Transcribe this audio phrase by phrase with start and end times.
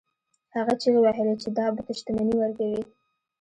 [0.55, 2.81] هغه چیغې وهلې چې دا بت شتمني ورکوي.